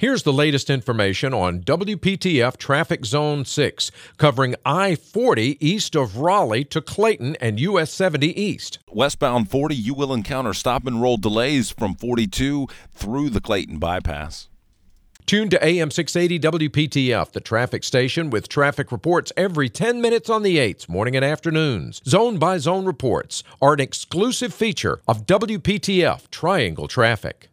Here's 0.00 0.22
the 0.22 0.32
latest 0.32 0.70
information 0.70 1.34
on 1.34 1.58
WPTF 1.62 2.56
Traffic 2.56 3.04
Zone 3.04 3.44
6, 3.44 3.90
covering 4.16 4.54
I 4.64 4.94
40 4.94 5.58
east 5.58 5.96
of 5.96 6.18
Raleigh 6.18 6.62
to 6.66 6.80
Clayton 6.80 7.34
and 7.40 7.58
US 7.58 7.90
70 7.90 8.40
east. 8.40 8.78
Westbound 8.92 9.50
40, 9.50 9.74
you 9.74 9.94
will 9.94 10.14
encounter 10.14 10.54
stop 10.54 10.86
and 10.86 11.02
roll 11.02 11.16
delays 11.16 11.72
from 11.72 11.96
42 11.96 12.68
through 12.92 13.30
the 13.30 13.40
Clayton 13.40 13.80
bypass. 13.80 14.46
Tune 15.26 15.48
to 15.50 15.66
AM 15.66 15.90
680 15.90 16.68
WPTF, 16.68 17.32
the 17.32 17.40
traffic 17.40 17.82
station 17.82 18.30
with 18.30 18.48
traffic 18.48 18.92
reports 18.92 19.32
every 19.36 19.68
10 19.68 20.00
minutes 20.00 20.30
on 20.30 20.44
the 20.44 20.58
8s, 20.58 20.88
morning 20.88 21.16
and 21.16 21.24
afternoons. 21.24 22.00
Zone 22.06 22.38
by 22.38 22.58
zone 22.58 22.84
reports 22.84 23.42
are 23.60 23.72
an 23.72 23.80
exclusive 23.80 24.54
feature 24.54 25.00
of 25.08 25.26
WPTF 25.26 26.30
Triangle 26.30 26.86
Traffic. 26.86 27.46